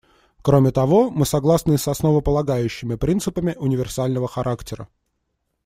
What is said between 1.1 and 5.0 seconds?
мы согласны и с основополагающими принципами универсального характера.